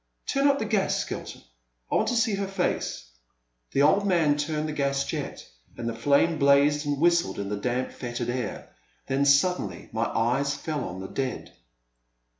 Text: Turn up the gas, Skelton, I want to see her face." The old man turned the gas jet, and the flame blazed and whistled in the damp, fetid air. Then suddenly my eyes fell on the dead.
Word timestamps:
Turn 0.25 0.47
up 0.47 0.57
the 0.57 0.65
gas, 0.65 0.95
Skelton, 0.97 1.41
I 1.91 1.95
want 1.95 2.07
to 2.07 2.15
see 2.15 2.33
her 2.33 2.47
face." 2.47 3.11
The 3.69 3.83
old 3.83 4.03
man 4.07 4.35
turned 4.35 4.67
the 4.67 4.71
gas 4.73 5.03
jet, 5.03 5.47
and 5.77 5.87
the 5.87 5.93
flame 5.93 6.39
blazed 6.39 6.87
and 6.87 6.99
whistled 6.99 7.37
in 7.37 7.49
the 7.49 7.55
damp, 7.57 7.91
fetid 7.91 8.27
air. 8.31 8.69
Then 9.05 9.25
suddenly 9.25 9.89
my 9.93 10.05
eyes 10.05 10.55
fell 10.55 10.83
on 10.85 11.01
the 11.01 11.07
dead. 11.07 11.53